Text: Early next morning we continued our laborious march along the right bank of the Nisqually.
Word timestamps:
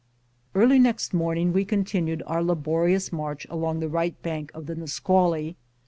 Early 0.55 0.79
next 0.79 1.13
morning 1.13 1.53
we 1.53 1.63
continued 1.63 2.23
our 2.25 2.43
laborious 2.43 3.13
march 3.13 3.45
along 3.51 3.81
the 3.81 3.87
right 3.87 4.19
bank 4.23 4.49
of 4.55 4.65
the 4.65 4.73
Nisqually. 4.73 5.57